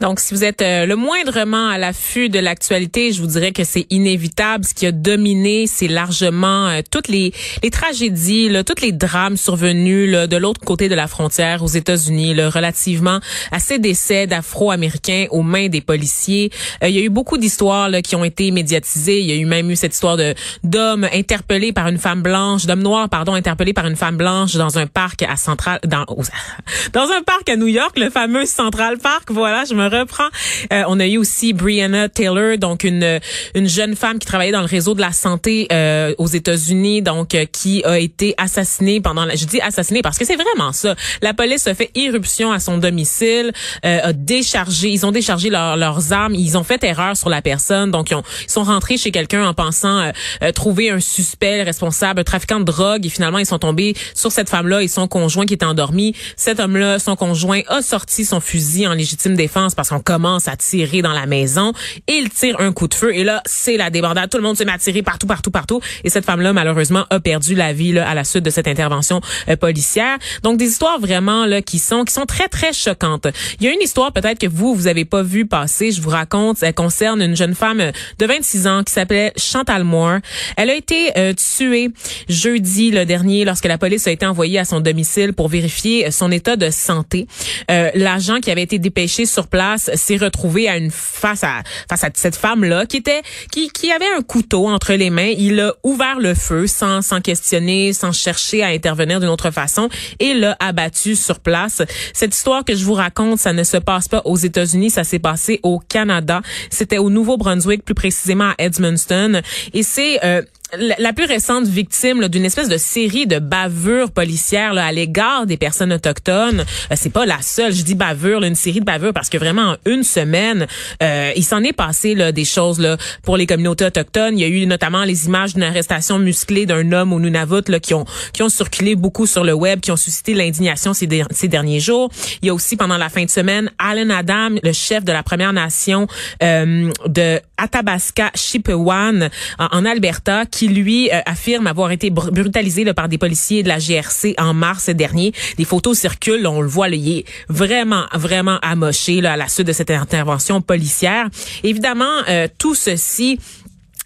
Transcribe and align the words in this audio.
Donc, 0.00 0.20
si 0.20 0.34
vous 0.34 0.44
êtes 0.44 0.62
euh, 0.62 0.86
le 0.86 0.96
moindrement 0.96 1.68
à 1.68 1.78
l'affût 1.78 2.28
de 2.28 2.38
l'actualité, 2.38 3.12
je 3.12 3.20
vous 3.20 3.28
dirais 3.28 3.52
que 3.52 3.64
c'est 3.64 3.86
inévitable. 3.90 4.64
Ce 4.64 4.74
qui 4.74 4.86
a 4.86 4.92
dominé, 4.92 5.66
c'est 5.66 5.88
largement 5.88 6.68
euh, 6.68 6.80
toutes 6.90 7.08
les, 7.08 7.32
les 7.62 7.70
tragédies, 7.70 8.48
là, 8.48 8.64
tous 8.64 8.82
les 8.82 8.92
drames 8.92 9.36
survenus 9.36 10.10
là, 10.10 10.26
de 10.26 10.36
l'autre 10.36 10.60
côté 10.60 10.88
de 10.88 10.94
la 10.94 11.06
frontière 11.06 11.62
aux 11.62 11.68
États-Unis, 11.68 12.34
relativement 12.42 13.20
à 13.52 13.58
ces 13.58 13.78
décès 13.78 14.26
d'Afro-Américains 14.26 15.26
aux 15.30 15.42
mains 15.42 15.68
des 15.68 15.80
policiers. 15.80 16.50
Euh, 16.82 16.88
il 16.88 16.94
y 16.94 16.98
a 16.98 17.02
eu 17.02 17.10
beaucoup 17.10 17.38
d'histoires 17.38 17.90
qui 18.02 18.16
ont 18.16 18.24
été 18.24 18.50
médiatisées. 18.50 19.20
Il 19.20 19.26
y 19.26 19.32
a 19.32 19.36
eu 19.36 19.46
même 19.46 19.70
eu 19.70 19.76
cette 19.76 19.94
histoire 19.94 20.16
de 20.16 20.34
d'hommes 20.62 21.08
interpellés 21.12 21.72
par 21.72 21.88
une 21.88 21.98
femme 21.98 22.22
blanche, 22.22 22.66
d'hommes 22.66 22.82
noirs, 22.82 23.08
pardon, 23.08 23.34
interpellés 23.34 23.72
par 23.72 23.86
une 23.86 23.96
femme 23.96 24.16
blanche 24.16 24.54
dans 24.54 24.78
un 24.78 24.86
parc 24.86 25.22
à 25.22 25.36
Central, 25.36 25.78
dans, 25.86 26.04
dans 26.92 27.10
un 27.10 27.22
parc 27.22 27.48
à 27.48 27.56
New 27.56 27.66
York, 27.68 27.98
le 27.98 28.10
fameux 28.10 28.46
Central 28.46 28.98
Park. 28.98 29.30
Voilà, 29.30 29.64
je 29.64 29.74
me 29.74 29.83
reprend. 29.88 30.28
Euh, 30.72 30.82
on 30.88 31.00
a 31.00 31.06
eu 31.06 31.18
aussi 31.18 31.52
Brianna 31.52 32.08
Taylor, 32.08 32.58
donc 32.58 32.84
une 32.84 33.20
une 33.54 33.68
jeune 33.68 33.96
femme 33.96 34.18
qui 34.18 34.26
travaillait 34.26 34.52
dans 34.52 34.60
le 34.60 34.66
réseau 34.66 34.94
de 34.94 35.00
la 35.00 35.12
santé 35.12 35.66
euh, 35.72 36.14
aux 36.18 36.26
États-Unis, 36.26 37.02
donc 37.02 37.34
euh, 37.34 37.44
qui 37.46 37.84
a 37.84 37.98
été 37.98 38.34
assassinée 38.38 39.00
pendant 39.00 39.24
la, 39.24 39.36
je 39.36 39.44
dis 39.46 39.60
assassinée 39.60 40.02
parce 40.02 40.18
que 40.18 40.24
c'est 40.24 40.36
vraiment 40.36 40.72
ça. 40.72 40.94
La 41.22 41.34
police 41.34 41.66
a 41.66 41.74
fait 41.74 41.90
irruption 41.94 42.52
à 42.52 42.60
son 42.60 42.78
domicile, 42.78 43.52
a 43.82 44.12
déchargé, 44.12 44.90
ils 44.90 45.06
ont 45.06 45.12
déchargé 45.12 45.50
leurs 45.50 46.12
armes, 46.12 46.34
ils 46.34 46.56
ont 46.56 46.64
fait 46.64 46.82
erreur 46.84 47.16
sur 47.16 47.28
la 47.28 47.42
personne, 47.42 47.90
donc 47.90 48.10
ils, 48.10 48.14
ont, 48.14 48.22
ils 48.42 48.50
sont 48.50 48.64
rentrés 48.64 48.96
chez 48.96 49.10
quelqu'un 49.10 49.46
en 49.46 49.54
pensant 49.54 50.10
trouver 50.54 50.90
un 50.90 51.00
suspect 51.00 51.62
responsable, 51.62 52.20
un 52.20 52.24
trafiquant 52.24 52.60
de 52.60 52.64
drogue, 52.64 53.06
et 53.06 53.08
finalement 53.08 53.38
ils 53.38 53.46
sont 53.46 53.58
tombés 53.58 53.94
sur 54.14 54.32
cette 54.32 54.48
femme-là 54.48 54.82
et 54.82 54.88
son 54.88 55.08
conjoint 55.08 55.46
qui 55.46 55.54
était 55.54 55.64
endormi. 55.64 56.14
Cet 56.36 56.60
homme-là, 56.60 56.98
son 56.98 57.16
conjoint, 57.16 57.60
a 57.68 57.82
sorti 57.82 58.24
son 58.24 58.40
fusil 58.40 58.86
en 58.86 58.94
légitime 58.94 59.36
défense 59.36 59.73
parce 59.74 59.90
qu'on 59.90 60.00
commence 60.00 60.48
à 60.48 60.56
tirer 60.56 61.02
dans 61.02 61.12
la 61.12 61.26
maison. 61.26 61.72
Il 62.08 62.30
tire 62.30 62.60
un 62.60 62.72
coup 62.72 62.88
de 62.88 62.94
feu. 62.94 63.14
Et 63.14 63.24
là, 63.24 63.42
c'est 63.46 63.76
la 63.76 63.90
débandade. 63.90 64.30
Tout 64.30 64.38
le 64.38 64.42
monde 64.42 64.56
se 64.56 64.64
met 64.64 64.72
à 64.72 64.78
tirer 64.78 65.02
partout, 65.02 65.26
partout, 65.26 65.50
partout. 65.50 65.80
Et 66.04 66.10
cette 66.10 66.24
femme-là, 66.24 66.52
malheureusement, 66.52 67.04
a 67.10 67.20
perdu 67.20 67.54
la 67.54 67.72
vie 67.72 67.92
là, 67.92 68.08
à 68.08 68.14
la 68.14 68.24
suite 68.24 68.44
de 68.44 68.50
cette 68.50 68.68
intervention 68.68 69.20
euh, 69.48 69.56
policière. 69.56 70.18
Donc, 70.42 70.58
des 70.58 70.66
histoires 70.66 71.00
vraiment 71.00 71.46
là 71.46 71.62
qui 71.62 71.78
sont 71.78 72.04
qui 72.04 72.12
sont 72.12 72.26
très, 72.26 72.48
très 72.48 72.72
choquantes. 72.72 73.26
Il 73.60 73.66
y 73.66 73.68
a 73.68 73.72
une 73.72 73.82
histoire 73.82 74.12
peut-être 74.12 74.38
que 74.38 74.46
vous, 74.46 74.74
vous 74.74 74.86
avez 74.86 75.04
pas 75.04 75.22
vu 75.22 75.46
passer. 75.46 75.92
Je 75.92 76.00
vous 76.00 76.10
raconte. 76.10 76.62
Elle 76.62 76.74
concerne 76.74 77.22
une 77.22 77.36
jeune 77.36 77.54
femme 77.54 77.92
de 78.18 78.26
26 78.26 78.66
ans 78.66 78.82
qui 78.84 78.92
s'appelait 78.92 79.32
Chantal 79.36 79.84
Moore. 79.84 80.18
Elle 80.56 80.70
a 80.70 80.74
été 80.74 81.12
euh, 81.16 81.32
tuée 81.32 81.90
jeudi 82.28 82.90
le 82.90 83.04
dernier 83.04 83.44
lorsque 83.44 83.66
la 83.66 83.78
police 83.78 84.06
a 84.06 84.10
été 84.10 84.26
envoyée 84.26 84.58
à 84.58 84.64
son 84.64 84.80
domicile 84.80 85.32
pour 85.32 85.48
vérifier 85.48 86.10
son 86.10 86.30
état 86.30 86.56
de 86.56 86.70
santé. 86.70 87.26
Euh, 87.70 87.90
L'agent 87.94 88.40
qui 88.40 88.50
avait 88.50 88.62
été 88.62 88.78
dépêché 88.78 89.26
sur 89.26 89.46
place 89.46 89.63
s'est 89.76 90.16
retrouvé 90.16 90.68
à 90.68 90.76
une 90.76 90.90
face 90.90 91.44
à 91.44 91.62
face 91.88 92.04
à 92.04 92.10
cette 92.14 92.36
femme 92.36 92.64
là 92.64 92.86
qui 92.86 92.98
était 92.98 93.22
qui 93.50 93.68
qui 93.68 93.90
avait 93.90 94.10
un 94.16 94.22
couteau 94.22 94.68
entre 94.68 94.94
les 94.94 95.10
mains. 95.10 95.32
Il 95.36 95.60
a 95.60 95.74
ouvert 95.82 96.18
le 96.18 96.34
feu 96.34 96.66
sans 96.66 97.02
sans 97.02 97.20
questionner, 97.20 97.92
sans 97.92 98.12
chercher 98.12 98.62
à 98.62 98.68
intervenir 98.68 99.20
d'une 99.20 99.28
autre 99.28 99.50
façon 99.50 99.88
et 100.20 100.34
l'a 100.34 100.56
abattu 100.60 101.16
sur 101.16 101.40
place. 101.40 101.82
Cette 102.12 102.34
histoire 102.34 102.64
que 102.64 102.74
je 102.74 102.84
vous 102.84 102.94
raconte, 102.94 103.38
ça 103.38 103.52
ne 103.52 103.64
se 103.64 103.76
passe 103.76 104.08
pas 104.08 104.22
aux 104.24 104.36
États-Unis, 104.36 104.90
ça 104.90 105.04
s'est 105.04 105.18
passé 105.18 105.60
au 105.62 105.78
Canada. 105.78 106.42
C'était 106.70 106.98
au 106.98 107.10
Nouveau-Brunswick, 107.10 107.84
plus 107.84 107.94
précisément 107.94 108.50
à 108.50 108.54
Edmundston. 108.58 109.40
Et 109.72 109.82
c'est 109.82 110.24
euh, 110.24 110.42
la, 110.78 111.12
plus 111.12 111.26
récente 111.26 111.66
victime 111.66 112.28
d'une 112.28 112.44
espèce 112.44 112.68
de 112.68 112.76
série 112.76 113.26
de 113.26 113.38
bavures 113.38 114.10
policières 114.10 114.74
là, 114.74 114.86
à 114.86 114.92
l'égard 114.92 115.46
des 115.46 115.56
personnes 115.56 115.92
autochtones. 115.92 116.60
Euh, 116.60 116.94
c'est 116.96 117.12
pas 117.12 117.26
la 117.26 117.40
seule. 117.42 117.72
Je 117.72 117.82
dis 117.82 117.94
bavure, 117.94 118.42
une 118.42 118.54
série 118.54 118.80
de 118.80 118.84
bavures 118.84 119.12
parce 119.12 119.28
que 119.28 119.38
vraiment 119.38 119.72
en 119.72 119.76
une 119.86 120.02
semaine, 120.02 120.66
euh, 121.02 121.32
il 121.36 121.44
s'en 121.44 121.62
est 121.62 121.72
passé 121.72 122.14
là, 122.14 122.32
des 122.32 122.44
choses 122.44 122.78
là, 122.78 122.96
pour 123.22 123.36
les 123.36 123.46
communautés 123.46 123.84
autochtones. 123.84 124.38
Il 124.38 124.42
y 124.42 124.44
a 124.44 124.48
eu 124.48 124.66
notamment 124.66 125.04
les 125.04 125.26
images 125.26 125.54
d'une 125.54 125.62
arrestation 125.62 126.18
musclée 126.18 126.66
d'un 126.66 126.92
homme 126.92 127.12
au 127.12 127.20
Nunavut 127.20 127.68
là, 127.68 127.80
qui 127.80 127.94
ont 127.94 128.04
qui 128.32 128.42
ont 128.42 128.48
circulé 128.48 128.96
beaucoup 128.96 129.26
sur 129.26 129.44
le 129.44 129.52
web, 129.52 129.80
qui 129.80 129.90
ont 129.90 129.96
suscité 129.96 130.34
l'indignation 130.34 130.94
ces, 130.94 131.08
ces 131.30 131.48
derniers 131.48 131.80
jours. 131.80 132.10
Il 132.42 132.46
y 132.46 132.50
a 132.50 132.54
aussi 132.54 132.76
pendant 132.76 132.96
la 132.96 133.08
fin 133.08 133.24
de 133.24 133.30
semaine 133.30 133.70
Alan 133.78 134.10
Adam, 134.10 134.56
le 134.62 134.72
chef 134.72 135.04
de 135.04 135.12
la 135.12 135.22
Première 135.22 135.52
Nation 135.52 136.06
euh, 136.42 136.90
de 137.06 137.40
Athabasca 137.56 138.30
Chipewyan 138.34 139.28
en 139.58 139.84
Alberta, 139.84 140.46
qui 140.46 140.63
lui 140.68 141.10
euh, 141.10 141.20
affirme 141.26 141.66
avoir 141.66 141.90
été 141.90 142.10
brutalisé 142.10 142.84
par 142.92 143.08
des 143.08 143.18
policiers 143.18 143.62
de 143.62 143.68
la 143.68 143.78
GRC 143.78 144.34
en 144.38 144.54
mars 144.54 144.88
dernier. 144.90 145.32
Des 145.56 145.64
photos 145.64 145.98
circulent, 145.98 146.46
on 146.46 146.60
le 146.60 146.68
voit, 146.68 146.88
là, 146.88 146.96
il 146.96 147.18
est 147.18 147.24
vraiment, 147.48 148.04
vraiment 148.12 148.58
amoché 148.62 149.20
là, 149.20 149.32
à 149.32 149.36
la 149.36 149.48
suite 149.48 149.66
de 149.66 149.72
cette 149.72 149.90
intervention 149.90 150.60
policière. 150.60 151.28
Évidemment, 151.62 152.22
euh, 152.28 152.48
tout 152.58 152.74
ceci 152.74 153.38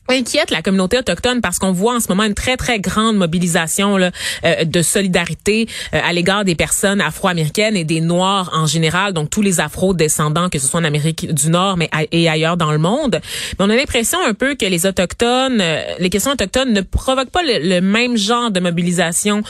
inquiète 0.08 0.50
la 0.50 0.62
communauté 0.62 0.98
autochtone 0.98 1.40
parce 1.40 1.58
qu'on 1.58 1.72
voit 1.72 1.96
en 1.96 2.00
ce 2.00 2.08
moment 2.08 2.24
une 2.24 2.34
très 2.34 2.56
très 2.56 2.80
grande 2.80 3.16
mobilisation 3.16 3.96
là, 3.96 4.10
euh, 4.44 4.64
de 4.64 4.82
solidarité 4.82 5.68
euh, 5.94 6.00
à 6.02 6.12
l'égard 6.12 6.44
des 6.44 6.54
personnes 6.54 7.00
afro-américaines 7.00 7.76
et 7.76 7.84
des 7.84 8.00
noirs 8.00 8.50
en 8.54 8.66
général 8.66 9.12
donc 9.12 9.28
tous 9.28 9.42
les 9.42 9.60
afro-descendants 9.60 10.48
que 10.48 10.58
ce 10.58 10.66
soit 10.66 10.80
en 10.80 10.84
Amérique 10.84 11.32
du 11.32 11.50
Nord 11.50 11.76
mais 11.76 11.90
et 12.12 12.28
ailleurs 12.28 12.56
dans 12.56 12.72
le 12.72 12.78
monde. 12.78 13.20
Mais 13.58 13.64
on 13.66 13.70
a 13.70 13.76
l'impression 13.76 14.18
un 14.26 14.34
peu 14.34 14.54
que 14.54 14.64
les 14.64 14.86
autochtones 14.86 15.60
euh, 15.60 15.82
les 15.98 16.10
questions 16.10 16.32
autochtones 16.32 16.72
ne 16.72 16.80
provoquent 16.80 17.30
pas 17.30 17.42
le, 17.42 17.80
même 17.80 18.16
genre 18.16 18.50
de 18.50 18.60
mobilisation 18.60 19.42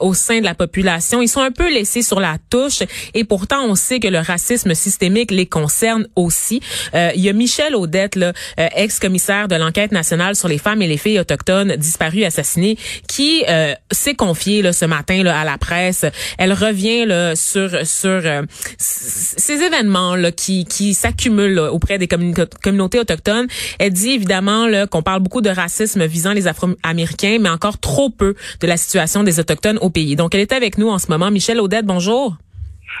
au 0.00 0.14
sein 0.14 0.40
de 0.40 0.44
la 0.44 0.54
population. 0.54 1.20
Ils 1.20 1.28
sont 1.28 1.40
un 1.40 1.50
peu 1.50 1.72
laissés 1.72 2.02
sur 2.02 2.18
la 2.20 2.36
touche 2.50 2.82
et 3.12 3.24
pourtant 3.24 3.64
on 3.64 3.74
sait 3.74 4.00
que 4.00 4.08
le 4.08 4.18
racisme 4.18 4.74
systémique 4.74 5.30
les 5.30 5.46
concerne 5.46 6.06
aussi. 6.16 6.60
Il 6.94 7.20
y 7.20 7.28
a 7.28 7.32
Michel 7.32 7.74
Audette 7.76 8.18
ex-commissaire 8.56 9.48
de 9.48 9.56
l'enquête 9.56 9.92
nationale 9.92 10.03
sur 10.34 10.48
les 10.48 10.58
femmes 10.58 10.82
et 10.82 10.86
les 10.86 10.96
filles 10.96 11.18
autochtones 11.18 11.76
disparues, 11.76 12.24
assassinées, 12.24 12.76
qui 13.08 13.44
euh, 13.48 13.74
s'est 13.90 14.14
confiée 14.14 14.62
là, 14.62 14.72
ce 14.72 14.84
matin 14.84 15.22
là, 15.22 15.38
à 15.38 15.44
la 15.44 15.58
presse. 15.58 16.04
Elle 16.38 16.52
revient 16.52 17.06
là, 17.06 17.34
sur 17.36 17.70
sur 17.86 18.20
euh, 18.24 18.42
ces 18.78 19.62
événements 19.62 20.16
là, 20.16 20.32
qui, 20.32 20.64
qui 20.64 20.94
s'accumulent 20.94 21.58
auprès 21.58 21.98
des 21.98 22.08
communautés 22.08 22.98
autochtones. 22.98 23.46
Elle 23.78 23.92
dit 23.92 24.10
évidemment 24.10 24.68
qu'on 24.90 25.02
parle 25.02 25.20
beaucoup 25.20 25.40
de 25.40 25.50
racisme 25.50 26.04
visant 26.06 26.32
les 26.32 26.46
Afro-Américains, 26.46 27.38
mais 27.40 27.48
encore 27.48 27.78
trop 27.78 28.10
peu 28.10 28.34
de 28.60 28.66
la 28.66 28.76
situation 28.76 29.22
des 29.22 29.40
Autochtones 29.40 29.78
au 29.80 29.90
pays. 29.90 30.16
Donc, 30.16 30.34
elle 30.34 30.40
est 30.40 30.52
avec 30.52 30.78
nous 30.78 30.88
en 30.88 30.98
ce 30.98 31.08
moment. 31.08 31.30
Michel 31.30 31.60
Audette, 31.60 31.86
bonjour. 31.86 32.36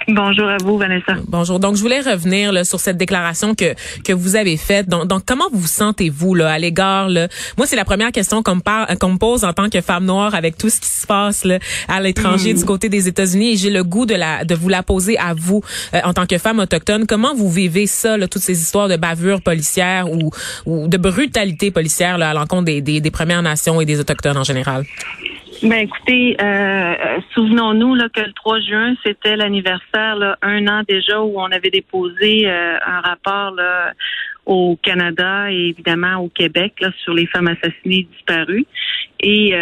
Bonjour 0.08 0.48
à 0.48 0.56
vous, 0.58 0.76
Vanessa. 0.76 1.14
Bonjour. 1.28 1.58
Donc, 1.58 1.76
je 1.76 1.80
voulais 1.80 2.00
revenir 2.00 2.52
là, 2.52 2.64
sur 2.64 2.80
cette 2.80 2.96
déclaration 2.96 3.54
que 3.54 3.74
que 4.04 4.12
vous 4.12 4.36
avez 4.36 4.56
faite. 4.56 4.88
Donc, 4.88 5.06
donc 5.06 5.22
comment 5.26 5.48
vous 5.52 5.66
sentez-vous 5.66 6.34
là 6.34 6.52
à 6.52 6.58
l'égard 6.58 7.08
là? 7.08 7.28
Moi, 7.56 7.66
c'est 7.66 7.76
la 7.76 7.84
première 7.84 8.12
question 8.12 8.42
qu'on 8.42 8.56
me, 8.56 8.60
parle, 8.60 8.96
qu'on 8.98 9.12
me 9.12 9.18
pose 9.18 9.44
en 9.44 9.52
tant 9.52 9.70
que 9.70 9.80
femme 9.80 10.04
noire 10.04 10.34
avec 10.34 10.58
tout 10.58 10.68
ce 10.68 10.80
qui 10.80 10.88
se 10.88 11.06
passe 11.06 11.44
là, 11.44 11.58
à 11.88 12.00
l'étranger 12.00 12.52
mm. 12.52 12.58
du 12.58 12.64
côté 12.64 12.88
des 12.88 13.08
États-Unis. 13.08 13.52
Et 13.52 13.56
j'ai 13.56 13.70
le 13.70 13.84
goût 13.84 14.06
de 14.06 14.14
la 14.14 14.44
de 14.44 14.54
vous 14.54 14.68
la 14.68 14.82
poser 14.82 15.18
à 15.18 15.34
vous 15.34 15.62
euh, 15.94 16.00
en 16.04 16.12
tant 16.12 16.26
que 16.26 16.38
femme 16.38 16.58
autochtone. 16.58 17.06
Comment 17.06 17.34
vous 17.34 17.50
vivez 17.50 17.86
ça, 17.86 18.16
là, 18.16 18.28
toutes 18.28 18.42
ces 18.42 18.60
histoires 18.60 18.88
de 18.88 18.96
bavures 18.96 19.42
policières 19.42 20.10
ou 20.10 20.30
ou 20.66 20.88
de 20.88 20.96
brutalité 20.96 21.70
policière 21.70 22.18
là, 22.18 22.30
à 22.30 22.34
l'encontre 22.34 22.64
des, 22.64 22.80
des 22.80 23.00
des 23.00 23.10
Premières 23.10 23.42
Nations 23.42 23.80
et 23.80 23.86
des 23.86 24.00
autochtones 24.00 24.36
en 24.36 24.44
général? 24.44 24.84
Ben 25.62 25.86
écoutez, 25.86 26.36
euh, 26.40 26.44
euh, 26.44 27.18
souvenons-nous 27.34 27.94
là, 27.94 28.08
que 28.08 28.20
le 28.20 28.32
3 28.32 28.60
juin, 28.60 28.94
c'était 29.04 29.36
l'anniversaire, 29.36 30.36
un 30.42 30.66
an 30.66 30.82
déjà, 30.86 31.22
où 31.22 31.38
on 31.40 31.46
avait 31.46 31.70
déposé 31.70 32.48
euh, 32.48 32.76
un 32.84 33.00
rapport 33.00 33.52
là, 33.52 33.92
au 34.46 34.76
Canada 34.82 35.50
et 35.50 35.68
évidemment 35.68 36.16
au 36.16 36.28
Québec 36.28 36.74
là, 36.80 36.90
sur 37.02 37.14
les 37.14 37.26
femmes 37.26 37.48
assassinées 37.48 38.06
disparues. 38.12 38.66
Et 39.20 39.54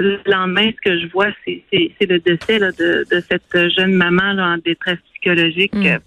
le 0.00 0.18
lendemain, 0.24 0.70
ce 0.70 0.90
que 0.90 0.98
je 0.98 1.06
vois, 1.08 1.28
c'est 1.44 1.62
le 2.00 2.18
décès 2.20 2.58
là, 2.58 2.70
de, 2.72 3.04
de, 3.10 3.20
cette 3.20 3.70
jeune 3.76 3.92
maman 3.92 4.32
là, 4.32 4.54
en 4.54 4.58
détresse 4.58 4.98
psychologique. 5.12 5.74
Mm 5.74 5.98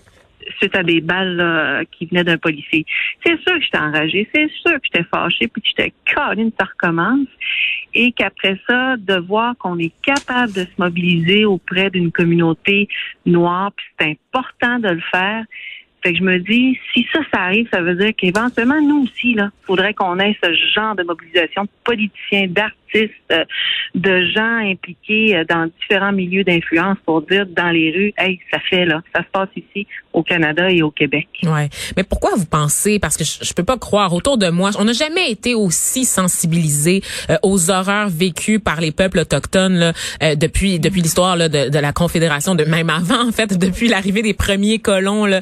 suite 0.58 0.76
à 0.76 0.84
des 0.84 1.02
balles 1.02 1.36
là, 1.36 1.84
qui 1.86 2.06
venaient 2.06 2.24
d'un 2.24 2.38
policier. 2.38 2.86
C'est 3.26 3.38
sûr 3.42 3.54
que 3.54 3.62
j'étais 3.62 3.78
enragée, 3.78 4.30
c'est 4.34 4.50
sûr 4.50 4.74
que 4.74 4.82
j'étais 4.84 5.04
fâchée, 5.12 5.48
puis 5.48 5.62
que 5.62 5.68
j'étais 5.68 5.94
une 6.38 6.52
ça 6.60 6.66
recommence. 6.66 7.28
Et 8.00 8.12
qu'après 8.12 8.60
ça, 8.68 8.96
de 8.96 9.16
voir 9.16 9.58
qu'on 9.58 9.80
est 9.80 9.92
capable 10.04 10.54
de 10.54 10.62
se 10.62 10.78
mobiliser 10.78 11.46
auprès 11.46 11.90
d'une 11.90 12.12
communauté 12.12 12.88
noire, 13.26 13.72
puis 13.76 13.88
c'est 14.00 14.12
important 14.12 14.78
de 14.78 14.90
le 14.90 15.02
faire, 15.12 15.44
fait 16.08 16.14
que 16.14 16.20
je 16.20 16.24
me 16.24 16.40
dis, 16.40 16.80
si 16.94 17.06
ça, 17.12 17.20
ça 17.34 17.42
arrive, 17.42 17.68
ça 17.70 17.82
veut 17.82 17.96
dire 17.96 18.14
qu'éventuellement, 18.18 18.82
nous 18.82 19.04
aussi, 19.04 19.34
là, 19.34 19.50
faudrait 19.66 19.94
qu'on 19.94 20.18
ait 20.20 20.38
ce 20.42 20.50
genre 20.74 20.96
de 20.96 21.04
mobilisation 21.04 21.64
de 21.64 21.70
politiciens, 21.84 22.48
d'artistes, 22.48 23.14
euh, 23.32 23.44
de 23.94 24.26
gens 24.34 24.58
impliqués 24.72 25.36
euh, 25.36 25.44
dans 25.44 25.70
différents 25.82 26.14
milieux 26.14 26.46
d'influence 26.46 26.98
pour 27.06 27.22
dire 27.24 27.46
dans 27.46 27.70
les 27.70 27.92
rues, 27.92 28.14
hey, 28.18 28.40
ça 28.52 28.60
fait 28.70 28.86
là, 28.86 29.02
ça 29.14 29.22
se 29.24 29.28
passe 29.28 29.50
ici 29.58 29.86
au 30.14 30.24
Canada 30.24 30.72
et 30.72 30.82
au 30.82 30.90
Québec. 30.90 31.28
Ouais. 31.44 31.68
Mais 31.98 32.04
pourquoi 32.04 32.32
vous 32.38 32.46
pensez 32.46 33.00
parce 33.00 33.18
que 33.18 33.26
je, 33.26 33.54
peux 33.54 33.66
pas 33.66 33.78
croire 33.78 34.14
autour 34.14 34.38
de 34.38 34.50
moi, 34.50 34.72
on 34.80 34.86
n'a 34.86 34.94
jamais 34.94 35.30
été 35.30 35.54
aussi 35.54 36.06
sensibilisés 36.06 37.02
euh, 37.30 37.36
aux 37.44 37.70
horreurs 37.70 38.08
vécues 38.08 38.60
par 38.60 38.80
les 38.80 38.92
peuples 38.92 39.20
autochtones 39.20 39.76
là, 39.76 39.94
depuis 40.36 40.80
depuis 40.80 41.02
l'histoire 41.02 41.38
de, 41.38 41.70
de, 41.70 41.80
la 41.80 41.92
Confédération, 41.92 42.56
de 42.56 42.64
même 42.64 42.90
avant 42.90 43.28
en 43.28 43.32
fait, 43.32 43.58
depuis 43.58 43.90
l'arrivée 43.90 44.22
des 44.22 44.34
premiers 44.34 44.80
colons 44.80 45.26
là, 45.26 45.42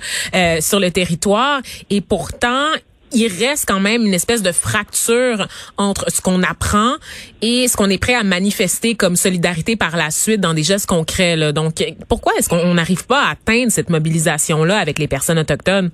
sur 0.62 0.80
le 0.80 0.92
territoire. 0.92 1.62
Et 1.90 2.02
pourtant, 2.02 2.68
il 3.16 3.28
reste 3.28 3.66
quand 3.68 3.80
même 3.80 4.06
une 4.06 4.14
espèce 4.14 4.44
de 4.44 4.52
fracture 4.52 5.48
entre 5.78 6.12
ce 6.12 6.22
qu'on 6.22 6.44
apprend 6.44 6.96
et 7.42 7.68
ce 7.68 7.78
qu'on 7.78 7.90
est 7.90 8.02
prêt 8.02 8.16
à 8.16 8.24
manifester 8.24 8.96
comme 8.96 9.16
solidarité 9.16 9.76
par 9.76 9.96
la 9.96 10.12
suite 10.12 10.42
dans 10.42 10.54
des 10.54 10.64
gestes 10.64 10.88
concrets. 10.88 11.36
Là. 11.36 11.52
Donc, 11.52 11.76
pourquoi 12.10 12.34
est-ce 12.38 12.50
qu'on 12.50 12.74
n'arrive 12.74 13.08
pas 13.08 13.24
à 13.24 13.32
atteindre 13.32 13.72
cette 13.72 13.90
mobilisation-là 13.90 14.78
avec 14.78 15.00
les 15.00 15.08
personnes 15.08 15.40
autochtones? 15.40 15.92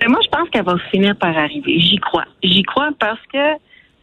Ben, 0.00 0.08
moi, 0.08 0.20
je 0.24 0.28
pense 0.30 0.48
qu'elle 0.50 0.64
va 0.64 0.76
finir 0.90 1.16
par 1.16 1.36
arriver. 1.36 1.78
J'y 1.80 1.96
crois. 1.98 2.24
J'y 2.42 2.62
crois 2.62 2.90
parce 2.98 3.20
que 3.32 3.58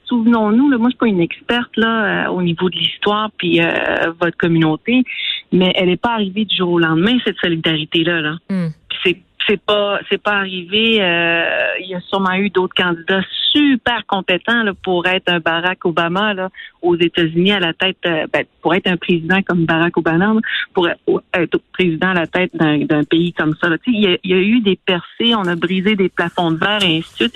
souvenons-nous, 0.05 0.77
moi, 0.77 0.89
je 0.89 0.89
suis 0.89 0.97
pas 0.97 1.07
une 1.07 1.21
experte 1.21 1.75
là 1.77 2.27
euh, 2.27 2.31
au 2.31 2.41
niveau 2.41 2.69
de 2.69 2.75
l'histoire 2.75 3.29
puis 3.37 3.61
euh, 3.61 4.11
votre 4.19 4.37
communauté, 4.37 5.03
mais 5.51 5.71
elle 5.75 5.87
n'est 5.87 5.97
pas 5.97 6.13
arrivée 6.13 6.45
du 6.45 6.55
jour 6.55 6.71
au 6.73 6.79
lendemain 6.79 7.17
cette 7.25 7.37
solidarité 7.37 8.03
là. 8.03 8.21
là. 8.21 8.35
Hmm. 8.49 8.69
C'est 9.03 9.18
c'est 9.48 9.62
pas 9.62 10.00
c'est 10.09 10.21
pas 10.21 10.33
arrivé. 10.33 11.01
Euh, 11.01 11.68
il 11.80 11.89
y 11.89 11.95
a 11.95 12.01
sûrement 12.01 12.33
eu 12.33 12.50
d'autres 12.50 12.75
candidats 12.75 13.21
super 13.51 14.06
compétents 14.07 14.63
là, 14.63 14.74
pour 14.83 15.06
être 15.07 15.30
un 15.30 15.39
Barack 15.39 15.86
Obama 15.86 16.33
là, 16.33 16.50
aux 16.81 16.95
États-Unis 16.95 17.51
à 17.51 17.59
la 17.59 17.74
tête, 17.74 17.98
euh, 18.06 18.25
ben, 18.31 18.45
pour 18.62 18.74
être 18.74 18.88
un 18.88 18.98
président 18.98 19.42
comme 19.42 19.65
Barack 19.65 19.98
Obama, 19.98 20.36
pour 20.74 20.88
être 20.88 21.59
président 21.74 22.09
à 22.09 22.13
la 22.13 22.27
tête 22.27 22.56
d'un 22.56 23.03
pays 23.03 23.33
comme 23.33 23.56
ça. 23.62 23.69
Il, 23.88 24.01
y 24.01 24.07
a, 24.07 24.18
il 24.24 24.31
y 24.31 24.33
a 24.33 24.38
eu 24.38 24.62
des 24.62 24.77
percées, 24.77 25.36
on 25.36 25.45
a 25.47 25.56
brisé 25.56 25.95
des 25.95 26.09
plafonds 26.09 26.51
de 26.51 26.57
verre 26.57 26.83
et 26.83 26.97
ainsi 26.97 27.12
de 27.12 27.15
suite. 27.15 27.36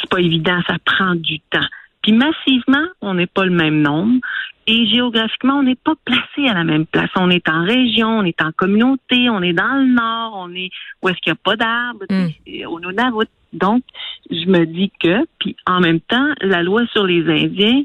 C'est 0.00 0.10
pas 0.10 0.20
évident, 0.20 0.60
ça 0.66 0.76
prend 0.84 1.14
du 1.14 1.40
temps. 1.50 1.66
Puis 2.02 2.12
massivement, 2.12 2.86
on 3.00 3.14
n'est 3.14 3.26
pas 3.26 3.44
le 3.44 3.50
même 3.50 3.80
nombre. 3.82 4.20
Et 4.70 4.86
géographiquement, 4.86 5.54
on 5.54 5.62
n'est 5.62 5.76
pas 5.76 5.94
placé 6.04 6.46
à 6.46 6.52
la 6.52 6.62
même 6.62 6.84
place. 6.84 7.08
On 7.16 7.30
est 7.30 7.48
en 7.48 7.64
région, 7.64 8.18
on 8.18 8.24
est 8.24 8.40
en 8.42 8.52
communauté, 8.52 9.30
on 9.30 9.40
est 9.40 9.54
dans 9.54 9.80
le 9.80 9.86
nord, 9.86 10.34
on 10.36 10.54
est 10.54 10.68
où 11.02 11.08
est-ce 11.08 11.16
qu'il 11.20 11.32
n'y 11.32 11.38
a 11.38 11.40
pas 11.42 11.56
d'arbres, 11.56 12.04
mm. 12.10 12.66
au 12.66 12.78
Nunavut. 12.78 13.28
Donc, 13.54 13.82
je 14.30 14.46
me 14.46 14.66
dis 14.66 14.92
que, 15.00 15.24
puis 15.38 15.56
en 15.66 15.80
même 15.80 16.00
temps, 16.00 16.34
la 16.42 16.62
loi 16.62 16.86
sur 16.92 17.06
les 17.06 17.26
Indiens 17.26 17.82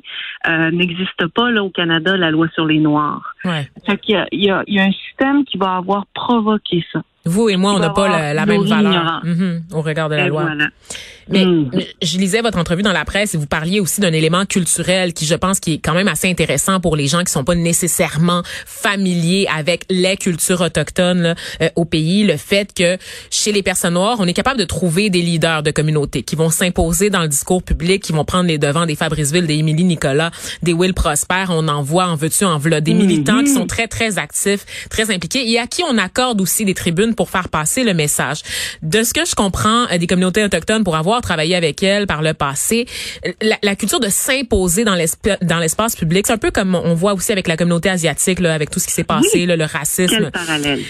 euh, 0.50 0.72
n'existe 0.72 1.26
pas 1.28 1.52
là 1.52 1.64
au 1.64 1.70
Canada, 1.70 2.18
la 2.18 2.32
loi 2.32 2.50
sur 2.50 2.66
les 2.66 2.80
Noirs. 2.80 3.34
Ouais. 3.46 3.66
Fait 3.86 3.98
qu'il 3.98 4.16
y 4.16 4.18
a, 4.18 4.28
il 4.34 4.44
y, 4.44 4.50
a, 4.50 4.64
il 4.68 4.74
y 4.74 4.80
a 4.82 4.84
un 4.84 4.92
système 4.92 5.46
qui 5.46 5.58
va 5.58 5.78
avoir 5.78 6.06
provoqué 6.08 6.86
ça. 6.92 7.02
Vous 7.26 7.50
et 7.50 7.56
moi, 7.56 7.74
on 7.74 7.80
n'a 7.80 7.90
pas 7.90 8.34
la, 8.34 8.46
même 8.46 8.64
valeur 8.64 9.22
mm-hmm, 9.24 9.62
au 9.74 9.82
regard 9.82 10.10
de 10.10 10.16
la 10.16 10.28
loi. 10.28 10.46
Mais 11.30 11.46
hmm. 11.46 11.72
je 12.02 12.18
lisais 12.18 12.42
votre 12.42 12.58
entrevue 12.58 12.84
dans 12.84 12.92
la 12.92 13.06
presse 13.06 13.34
et 13.34 13.38
vous 13.38 13.46
parliez 13.46 13.80
aussi 13.80 14.02
d'un 14.02 14.12
élément 14.12 14.46
culturel 14.46 15.14
qui, 15.14 15.26
je 15.26 15.36
pense, 15.36 15.60
qui 15.60 15.76
est 15.76 15.78
quand 15.78 15.94
même 15.94 16.08
assez 16.08 16.30
intéressant 16.30 16.80
pour 16.80 16.96
les 16.96 17.08
gens 17.08 17.24
qui 17.24 17.32
sont 17.32 17.44
pas 17.44 17.56
nécessairement 17.56 18.44
familiers 18.66 19.48
avec 19.56 19.86
les 19.90 20.18
cultures 20.18 20.62
autochtones 20.62 21.36
euh, 21.62 21.70
au 21.76 21.86
pays. 21.86 22.26
Le 22.26 22.38
fait 22.38 22.74
que 22.74 22.98
chez 23.30 23.52
les 23.52 23.64
personnes 23.64 23.94
noires, 23.94 24.18
on 24.20 24.28
est 24.28 24.34
capable 24.34 24.60
de 24.60 24.66
trouver 24.66 25.10
des 25.10 25.22
leaders 25.22 25.64
de 25.64 25.72
communauté 25.72 26.24
qui 26.24 26.36
vont 26.36 26.50
s'imposer 26.50 27.10
dans 27.10 27.22
le 27.22 27.28
discours 27.28 27.64
public, 27.64 28.04
qui 28.04 28.12
vont 28.12 28.26
prendre 28.26 28.48
les 28.48 28.58
devants 28.58 28.86
des 28.86 28.96
Fabriceville, 28.96 29.48
des 29.48 29.56
Émilie 29.56 29.86
Nicolas, 29.86 30.32
des 30.62 30.74
Will 30.74 30.94
Prosper. 30.94 31.46
On 31.50 31.68
en 31.68 31.82
voit, 31.82 32.08
en 32.08 32.16
veux-tu, 32.16 32.44
en 32.44 32.58
v'là, 32.58 32.82
des 32.82 32.94
militants 32.94 33.44
qui 33.44 33.50
sont 33.50 33.68
très, 33.68 33.88
très 33.88 34.18
actifs, 34.18 34.66
très 34.90 35.12
impliqués 35.12 35.50
et 35.50 35.60
à 35.60 35.68
qui 35.68 35.84
on 35.90 35.98
accorde 35.98 36.42
aussi 36.42 36.66
des 36.66 36.74
tribunes 36.74 37.13
pour 37.14 37.30
faire 37.30 37.50
passer 37.50 37.84
le 37.84 37.94
message. 37.94 38.42
De 38.82 39.04
ce 39.04 39.14
que 39.14 39.26
je 39.26 39.36
comprends 39.36 39.88
euh, 39.92 39.98
des 39.98 40.08
communautés 40.08 40.44
autochtones 40.44 40.84
pour 40.84 40.96
avoir 40.96 41.22
travailler 41.22 41.56
avec 41.56 41.82
elle 41.84 42.08
par 42.08 42.22
le 42.22 42.34
passé, 42.34 42.86
la, 43.42 43.76
culture 43.76 44.00
de 44.00 44.10
s'imposer 44.10 44.84
dans 44.84 44.96
l'espace 45.60 45.96
public, 45.96 46.28
c'est 46.28 46.34
un 46.34 46.38
peu 46.38 46.52
comme 46.52 46.76
on 46.76 46.94
voit 46.94 47.14
aussi 47.14 47.32
avec 47.32 47.48
la 47.48 47.58
communauté 47.58 47.90
asiatique, 47.90 48.40
là, 48.40 48.54
avec 48.54 48.70
tout 48.70 48.80
ce 48.80 48.88
qui 48.88 48.94
s'est 48.94 49.04
passé, 49.04 49.46
le 49.46 49.66
racisme. 49.66 50.32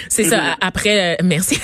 C'est 0.09 0.23
ça. 0.25 0.55
Après, 0.61 1.13
euh, 1.13 1.15
merci. 1.23 1.59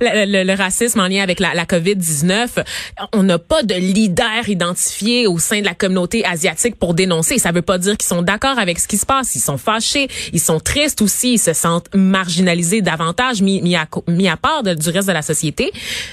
le, 0.00 0.54
racisme 0.56 1.00
en 1.00 1.08
lien 1.08 1.22
avec 1.22 1.40
la, 1.40 1.54
la 1.54 1.64
COVID-19, 1.64 2.64
on 3.12 3.22
n'a 3.22 3.38
pas 3.38 3.62
de 3.62 3.74
leader 3.74 4.48
identifié 4.48 5.26
au 5.26 5.38
sein 5.38 5.60
de 5.60 5.64
la 5.64 5.74
communauté 5.74 6.24
asiatique 6.24 6.76
pour 6.76 6.94
dénoncer. 6.94 7.38
Ça 7.38 7.52
veut 7.52 7.62
pas 7.62 7.78
dire 7.78 7.96
qu'ils 7.96 8.08
sont 8.08 8.22
d'accord 8.22 8.58
avec 8.58 8.78
ce 8.78 8.88
qui 8.88 8.98
se 8.98 9.06
passe. 9.06 9.34
Ils 9.34 9.40
sont 9.40 9.58
fâchés, 9.58 10.08
ils 10.32 10.40
sont 10.40 10.60
tristes 10.60 11.02
aussi, 11.02 11.34
ils 11.34 11.38
se 11.38 11.52
sentent 11.52 11.88
marginalisés 11.94 12.82
davantage, 12.82 13.42
mis, 13.42 13.60
mis, 13.62 13.76
à, 13.78 13.86
mis 14.08 14.28
à 14.28 14.36
part 14.36 14.62
du 14.62 14.90
reste 14.90 15.08
de 15.08 15.12
la 15.12 15.22
société. 15.22 15.70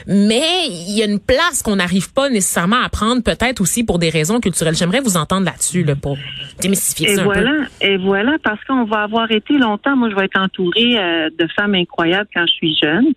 Mais 0.07 0.67
il 0.67 0.97
y 0.97 1.01
a 1.01 1.05
une 1.05 1.19
place 1.19 1.61
qu'on 1.61 1.75
n'arrive 1.77 2.13
pas 2.13 2.29
nécessairement 2.29 2.81
à 2.81 2.89
prendre, 2.89 3.23
peut-être 3.23 3.61
aussi 3.61 3.83
pour 3.83 3.99
des 3.99 4.09
raisons 4.09 4.39
culturelles. 4.39 4.75
J'aimerais 4.75 5.01
vous 5.01 5.17
entendre 5.17 5.45
là-dessus, 5.45 5.83
là, 5.83 5.95
pour 5.95 6.17
démystifier 6.61 7.11
et 7.11 7.15
ça 7.15 7.23
voilà, 7.23 7.49
un 7.49 7.63
peu. 7.63 7.85
Et 7.85 7.97
voilà, 7.97 8.37
parce 8.43 8.63
qu'on 8.65 8.85
va 8.85 9.03
avoir 9.03 9.31
été 9.31 9.57
longtemps, 9.57 9.95
moi 9.95 10.09
je 10.09 10.15
vais 10.15 10.25
être 10.25 10.39
entourée 10.39 10.97
euh, 10.97 11.29
de 11.37 11.47
femmes 11.55 11.75
incroyables 11.75 12.29
quand 12.33 12.45
je 12.47 12.53
suis 12.53 12.77
jeune, 12.81 13.07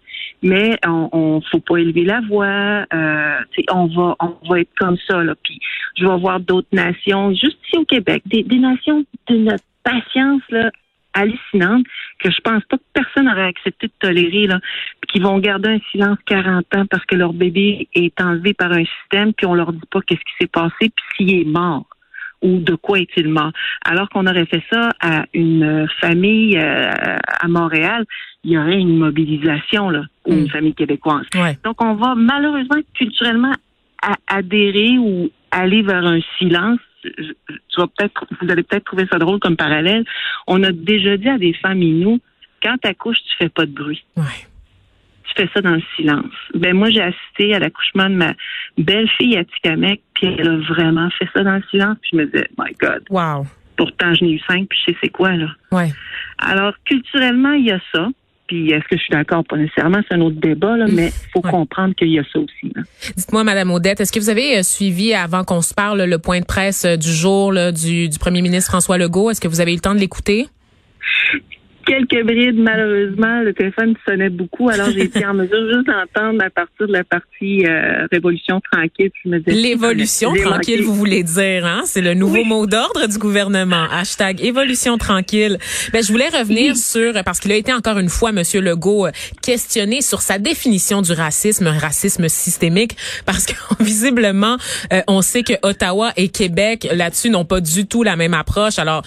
mais 0.42 0.78
on, 0.86 1.08
on 1.12 1.40
faut 1.50 1.60
pas 1.60 1.76
élever 1.76 2.04
la 2.04 2.20
voix, 2.28 2.84
euh, 2.92 3.38
on 3.70 3.86
va 3.86 4.16
on 4.20 4.48
va 4.48 4.60
être 4.60 4.70
comme 4.78 4.96
ça 5.08 5.22
là. 5.22 5.34
Puis 5.42 5.60
je 5.96 6.06
vais 6.06 6.18
voir 6.18 6.40
d'autres 6.40 6.68
nations, 6.72 7.30
juste 7.30 7.58
ici 7.66 7.76
au 7.76 7.84
Québec, 7.84 8.22
des, 8.26 8.42
des 8.42 8.58
nations 8.58 9.04
de 9.28 9.36
notre 9.36 9.64
patience 9.84 10.42
là 10.50 10.70
hallucinante 11.14 11.84
que 12.18 12.30
je 12.30 12.40
pense 12.40 12.62
pas 12.64 12.76
que 12.76 12.82
personne 12.92 13.26
n'aurait 13.26 13.46
accepté 13.46 13.86
de 13.86 13.92
tolérer, 14.00 14.46
là, 14.46 14.60
puis 15.00 15.12
qui 15.12 15.20
vont 15.20 15.38
garder 15.38 15.68
un 15.70 15.78
silence 15.90 16.18
40 16.26 16.64
ans 16.74 16.86
parce 16.90 17.04
que 17.06 17.16
leur 17.16 17.32
bébé 17.32 17.88
est 17.94 18.20
enlevé 18.20 18.54
par 18.54 18.72
un 18.72 18.84
système, 18.84 19.32
puis 19.32 19.46
on 19.46 19.54
leur 19.54 19.72
dit 19.72 19.80
pas 19.90 20.00
qu'est-ce 20.02 20.20
qui 20.20 20.34
s'est 20.40 20.48
passé, 20.48 20.72
puis 20.78 21.04
s'il 21.16 21.40
est 21.40 21.44
mort 21.44 21.86
ou 22.42 22.58
de 22.58 22.74
quoi 22.76 23.00
est-il 23.00 23.28
mort. 23.28 23.50
Alors 23.84 24.08
qu'on 24.08 24.26
aurait 24.26 24.46
fait 24.46 24.62
ça 24.70 24.90
à 25.00 25.24
une 25.34 25.88
famille 26.00 26.56
euh, 26.56 27.16
à 27.40 27.48
Montréal, 27.48 28.04
il 28.44 28.52
y 28.52 28.58
aurait 28.58 28.78
une 28.78 28.96
mobilisation 28.96 29.90
là, 29.90 30.02
ou 30.26 30.32
une 30.34 30.44
mm. 30.44 30.50
famille 30.50 30.74
québécoise. 30.74 31.26
Donc 31.64 31.82
on 31.82 31.94
va 31.94 32.14
malheureusement 32.14 32.80
culturellement 32.94 33.54
adhérer 34.28 34.98
ou 34.98 35.30
aller 35.50 35.82
vers 35.82 36.06
un 36.06 36.20
silence 36.38 36.78
tu 37.02 37.76
vas 37.76 37.86
peut-être, 37.86 38.26
vous 38.40 38.50
allez 38.50 38.62
peut-être 38.62 38.84
trouver 38.84 39.06
ça 39.10 39.18
drôle 39.18 39.38
comme 39.38 39.56
parallèle. 39.56 40.04
On 40.46 40.62
a 40.62 40.72
déjà 40.72 41.16
dit 41.16 41.28
à 41.28 41.38
des 41.38 41.52
femmes 41.54 41.78
nous, 41.78 42.20
quand 42.62 42.76
tu 42.82 42.88
accouches, 42.88 43.18
tu 43.18 43.36
fais 43.38 43.48
pas 43.48 43.66
de 43.66 43.72
bruit. 43.72 44.04
Tu 44.16 45.34
fais 45.36 45.48
ça 45.54 45.60
dans 45.60 45.74
le 45.74 45.82
silence. 45.96 46.32
Ben 46.54 46.74
moi, 46.74 46.90
j'ai 46.90 47.02
assisté 47.02 47.54
à 47.54 47.58
l'accouchement 47.58 48.08
de 48.08 48.14
ma 48.14 48.34
belle-fille 48.78 49.36
à 49.36 49.44
Tikamek, 49.44 50.00
puis 50.14 50.26
elle 50.26 50.48
a 50.48 50.56
vraiment 50.56 51.10
fait 51.10 51.28
ça 51.34 51.44
dans 51.44 51.56
le 51.56 51.62
silence. 51.70 51.98
Puis 52.00 52.10
je 52.12 52.16
me 52.16 52.26
disais, 52.26 52.48
my 52.58 52.72
God. 52.80 53.04
Wow. 53.10 53.46
Pourtant, 53.76 54.14
je 54.14 54.24
n'ai 54.24 54.32
eu 54.32 54.40
cinq, 54.40 54.68
puis 54.68 54.78
je 54.80 54.92
sais 54.92 54.98
c'est 55.02 55.10
quoi 55.10 55.36
là. 55.36 55.48
Ouais. 55.70 55.92
Alors 56.38 56.74
culturellement, 56.84 57.52
il 57.52 57.66
y 57.66 57.70
a 57.70 57.80
ça. 57.94 58.08
Puis 58.48 58.70
est-ce 58.70 58.84
que 58.88 58.96
je 58.96 59.02
suis 59.02 59.12
d'accord? 59.12 59.44
Pas 59.44 59.56
nécessairement, 59.56 60.00
c'est 60.08 60.16
un 60.16 60.22
autre 60.22 60.40
débat, 60.40 60.76
là, 60.76 60.86
mais 60.90 61.08
il 61.08 61.30
faut 61.32 61.42
comprendre 61.42 61.94
qu'il 61.94 62.08
y 62.08 62.18
a 62.18 62.22
ça 62.32 62.38
aussi. 62.38 62.72
Dites-moi, 63.14 63.44
Madame 63.44 63.70
Odette, 63.70 64.00
est-ce 64.00 64.10
que 64.10 64.18
vous 64.18 64.30
avez 64.30 64.58
euh, 64.58 64.62
suivi, 64.62 65.12
avant 65.12 65.44
qu'on 65.44 65.60
se 65.60 65.74
parle, 65.74 66.02
le 66.02 66.18
point 66.18 66.40
de 66.40 66.46
presse 66.46 66.86
euh, 66.86 66.96
du 66.96 67.12
jour 67.12 67.52
du, 67.72 68.08
du 68.08 68.18
premier 68.18 68.40
ministre 68.40 68.70
François 68.70 68.96
Legault? 68.96 69.30
Est-ce 69.30 69.40
que 69.40 69.48
vous 69.48 69.60
avez 69.60 69.72
eu 69.72 69.76
le 69.76 69.80
temps 69.80 69.94
de 69.94 70.00
l'écouter? 70.00 70.48
Quelques 71.88 72.24
brides, 72.24 72.58
malheureusement. 72.58 73.40
Le 73.40 73.52
téléphone 73.52 73.94
sonnait 74.06 74.28
beaucoup, 74.28 74.68
alors 74.68 74.90
j'ai 74.90 75.04
été 75.04 75.24
en 75.24 75.34
mesure 75.42 75.72
juste 75.72 75.86
d'entendre 75.86 76.42
à 76.44 76.50
partir 76.50 76.86
de 76.86 76.92
la 76.92 77.04
partie 77.04 77.66
euh, 77.66 78.06
Révolution 78.12 78.60
tranquille. 78.72 79.10
L'évolution 79.46 80.34
tranquille, 80.34 80.82
vous 80.82 80.94
voulez 80.94 81.22
dire, 81.22 81.66
hein? 81.66 81.82
C'est 81.84 82.00
le 82.00 82.14
nouveau 82.14 82.44
mot 82.44 82.66
d'ordre 82.66 83.06
du 83.06 83.18
gouvernement. 83.18 83.86
Hashtag 83.90 84.42
évolution 84.42 84.98
tranquille. 84.98 85.58
Ben, 85.92 86.02
je 86.02 86.12
voulais 86.12 86.28
revenir 86.28 86.76
sur, 86.76 87.12
parce 87.24 87.40
qu'il 87.40 87.52
a 87.52 87.56
été 87.56 87.72
encore 87.72 87.98
une 87.98 88.10
fois, 88.10 88.32
Monsieur 88.32 88.60
Legault, 88.60 89.06
euh, 89.06 89.10
questionné 89.42 90.02
sur 90.02 90.20
sa 90.20 90.38
définition 90.38 91.02
du 91.02 91.12
racisme, 91.12 91.66
un 91.66 91.78
racisme 91.78 92.28
systémique, 92.28 92.96
parce 93.24 93.46
que 93.46 93.54
visiblement, 93.82 94.56
euh, 94.92 95.00
on 95.08 95.22
sait 95.22 95.42
que 95.42 95.54
Ottawa 95.62 96.12
et 96.16 96.28
Québec, 96.28 96.88
là-dessus, 96.92 97.30
n'ont 97.30 97.44
pas 97.44 97.60
du 97.60 97.86
tout 97.86 98.02
la 98.02 98.16
même 98.16 98.34
approche. 98.34 98.78
Alors, 98.78 99.02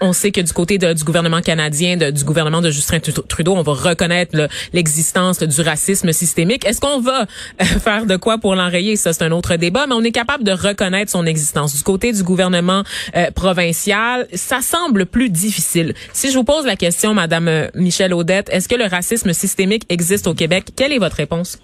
on 0.00 0.12
sait 0.12 0.30
que 0.30 0.40
du 0.40 0.52
côté 0.52 0.78
du 0.78 1.04
gouvernement 1.04 1.40
canadien, 1.40 1.96
du 1.96 2.24
gouvernement 2.24 2.60
de 2.60 2.70
Justin 2.70 2.98
Trudeau, 3.00 3.54
on 3.54 3.62
va 3.62 3.72
reconnaître 3.72 4.48
l'existence 4.72 5.42
du 5.42 5.60
racisme 5.60 6.12
systémique. 6.12 6.66
Est-ce 6.66 6.80
qu'on 6.80 7.00
va 7.00 7.22
euh, 7.22 7.64
faire 7.64 8.06
de 8.06 8.16
quoi 8.16 8.38
pour 8.38 8.54
l'enrayer? 8.54 8.96
Ça, 8.96 9.12
c'est 9.12 9.24
un 9.24 9.32
autre 9.32 9.56
débat, 9.56 9.86
mais 9.86 9.94
on 9.94 10.02
est 10.02 10.12
capable 10.12 10.44
de 10.44 10.52
reconnaître 10.52 11.10
son 11.10 11.26
existence. 11.26 11.76
Du 11.76 11.82
côté 11.82 12.12
du 12.12 12.22
gouvernement 12.22 12.82
euh, 13.16 13.30
provincial, 13.30 14.26
ça 14.32 14.60
semble 14.60 15.06
plus 15.06 15.30
difficile. 15.30 15.94
Si 16.12 16.30
je 16.30 16.36
vous 16.36 16.44
pose 16.44 16.66
la 16.66 16.76
question, 16.76 17.14
Madame 17.14 17.48
euh, 17.48 17.68
Michelle 17.74 18.12
Audette, 18.12 18.48
est-ce 18.50 18.68
que 18.68 18.76
le 18.76 18.84
racisme 18.84 19.32
systémique 19.32 19.84
existe 19.88 20.26
au 20.26 20.34
Québec? 20.34 20.66
Quelle 20.76 20.92
est 20.92 20.98
votre 20.98 21.16
réponse? 21.16 21.60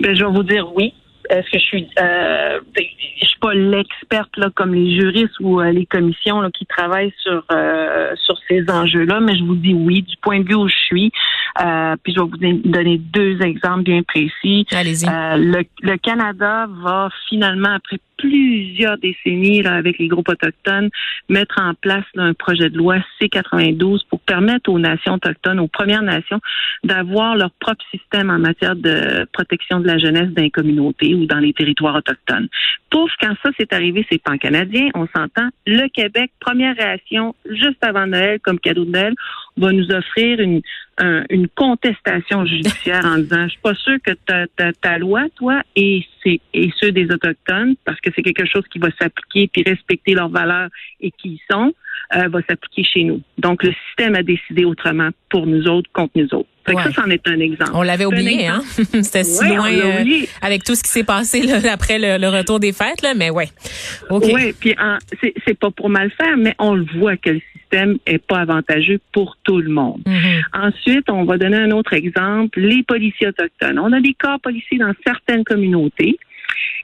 Ben, 0.00 0.14
je 0.14 0.24
vais 0.24 0.30
vous 0.30 0.42
dire 0.42 0.66
oui. 0.74 0.92
Est-ce 1.28 1.50
que 1.50 1.58
je 1.58 1.64
suis 1.64 1.88
euh, 2.00 2.60
je 2.76 3.26
suis 3.26 3.38
pas 3.40 3.54
l'experte 3.54 4.36
là 4.36 4.50
comme 4.54 4.74
les 4.74 4.98
juristes 4.98 5.38
ou 5.40 5.60
euh, 5.60 5.70
les 5.70 5.86
commissions 5.86 6.40
là, 6.40 6.50
qui 6.50 6.66
travaillent 6.66 7.14
sur 7.22 7.44
euh, 7.52 8.14
sur 8.24 8.36
ces 8.48 8.64
enjeux-là, 8.68 9.20
mais 9.20 9.36
je 9.36 9.44
vous 9.44 9.56
dis 9.56 9.74
oui 9.74 10.02
du 10.02 10.16
point 10.22 10.40
de 10.40 10.48
vue 10.48 10.54
où 10.54 10.68
je 10.68 10.76
suis. 10.86 11.12
Euh, 11.62 11.96
puis 12.02 12.14
je 12.14 12.20
vais 12.20 12.26
vous 12.26 12.70
donner 12.70 12.98
deux 12.98 13.40
exemples 13.42 13.82
bien 13.82 14.02
précis. 14.02 14.66
Allez-y. 14.72 15.06
le, 15.06 15.64
le 15.82 15.96
Canada 15.98 16.66
va 16.82 17.08
finalement 17.28 17.74
après 17.74 17.98
plusieurs 18.18 18.98
décennies 18.98 19.62
là, 19.62 19.74
avec 19.74 19.98
les 19.98 20.08
groupes 20.08 20.28
autochtones, 20.28 20.90
mettre 21.28 21.60
en 21.60 21.74
place 21.74 22.04
un 22.16 22.34
projet 22.34 22.68
de 22.70 22.76
loi 22.76 22.96
C92 23.20 24.00
pour 24.08 24.20
permettre 24.20 24.70
aux 24.70 24.78
nations 24.78 25.14
autochtones, 25.14 25.60
aux 25.60 25.68
Premières 25.68 26.02
Nations, 26.02 26.40
d'avoir 26.84 27.36
leur 27.36 27.50
propre 27.60 27.84
système 27.90 28.30
en 28.30 28.38
matière 28.38 28.76
de 28.76 29.26
protection 29.32 29.80
de 29.80 29.86
la 29.86 29.98
jeunesse 29.98 30.30
dans 30.30 30.42
les 30.42 30.50
communautés 30.50 31.14
ou 31.14 31.26
dans 31.26 31.38
les 31.38 31.52
territoires 31.52 31.96
autochtones. 31.96 32.48
Pouf, 32.90 33.10
quand 33.20 33.34
ça 33.42 33.50
s'est 33.58 33.72
arrivé, 33.72 34.06
c'est 34.10 34.22
pas 34.22 34.36
canadien, 34.38 34.88
on 34.94 35.06
s'entend. 35.14 35.48
Le 35.66 35.88
Québec, 35.88 36.30
première 36.40 36.76
réaction, 36.76 37.34
juste 37.50 37.82
avant 37.82 38.06
Noël, 38.06 38.40
comme 38.40 38.58
cadeau 38.58 38.84
de 38.84 38.90
Noël, 38.90 39.14
va 39.58 39.72
nous 39.72 39.90
offrir 39.90 40.40
une, 40.40 40.62
une 41.30 41.48
contestation 41.48 42.44
judiciaire 42.46 43.04
en 43.04 43.18
disant 43.18 43.44
je 43.44 43.50
suis 43.50 43.60
pas 43.60 43.74
sûr 43.74 43.96
que 44.02 44.12
ta, 44.26 44.46
ta, 44.56 44.72
ta 44.72 44.98
loi, 44.98 45.26
toi, 45.36 45.62
et 45.76 46.04
c'est 46.22 46.40
et 46.54 46.70
ceux 46.80 46.92
des 46.92 47.10
autochtones, 47.10 47.74
parce 47.84 48.00
que 48.00 48.10
c'est 48.14 48.22
quelque 48.22 48.46
chose 48.46 48.64
qui 48.70 48.78
va 48.78 48.88
s'appliquer 49.00 49.48
puis 49.52 49.62
respecter 49.62 50.14
leurs 50.14 50.28
valeurs 50.28 50.68
et 51.00 51.10
qui 51.10 51.28
y 51.30 51.40
sont, 51.50 51.72
euh, 52.16 52.28
va 52.28 52.40
s'appliquer 52.48 52.84
chez 52.84 53.04
nous. 53.04 53.22
Donc 53.38 53.62
le 53.62 53.72
système 53.88 54.14
a 54.14 54.22
décidé 54.22 54.64
autrement 54.64 55.10
pour 55.30 55.46
nous 55.46 55.66
autres 55.68 55.90
contre 55.92 56.12
nous 56.16 56.34
autres. 56.34 56.48
Ça, 56.74 57.02
c'en 57.02 57.10
est 57.10 57.26
un 57.26 57.40
exemple. 57.40 57.72
On 57.74 57.82
l'avait 57.82 58.04
oublié, 58.04 58.46
hein? 58.46 58.62
C'était 59.02 59.24
si 59.24 59.44
loin 59.48 59.72
euh, 59.72 60.04
avec 60.42 60.64
tout 60.64 60.74
ce 60.74 60.82
qui 60.82 60.90
s'est 60.90 61.04
passé 61.04 61.42
là, 61.42 61.58
après 61.72 61.98
le, 61.98 62.28
retour 62.28 62.60
des 62.60 62.72
fêtes, 62.72 63.02
là, 63.02 63.14
mais 63.14 63.30
ouais. 63.30 63.48
Oui, 64.10 64.54
puis 64.58 64.74
c'est 65.46 65.58
pas 65.58 65.70
pour 65.70 65.88
mal 65.88 66.10
faire, 66.10 66.36
mais 66.36 66.54
on 66.58 66.74
le 66.74 66.86
voit 66.98 67.16
que 67.16 67.30
le 67.30 67.40
système 67.52 67.98
est 68.06 68.18
pas 68.18 68.38
avantageux 68.38 69.00
pour 69.12 69.36
tout 69.44 69.58
le 69.58 69.70
monde. 69.70 70.02
Mm-hmm. 70.06 70.42
Ensuite, 70.54 71.10
on 71.10 71.24
va 71.24 71.38
donner 71.38 71.58
un 71.58 71.70
autre 71.70 71.92
exemple, 71.92 72.60
les 72.60 72.82
policiers 72.82 73.28
autochtones. 73.28 73.78
On 73.78 73.92
a 73.92 74.00
des 74.00 74.14
corps 74.14 74.40
policiers 74.40 74.78
dans 74.78 74.92
certaines 75.04 75.44
communautés 75.44 76.18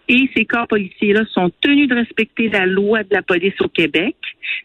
et 0.08 0.28
ces 0.36 0.44
corps 0.44 0.66
policiers-là 0.68 1.24
sont 1.32 1.50
tenus 1.60 1.88
de 1.88 1.94
respecter 1.94 2.48
la 2.48 2.66
loi 2.66 3.02
de 3.02 3.12
la 3.12 3.22
police 3.22 3.54
au 3.60 3.68
Québec. 3.68 4.16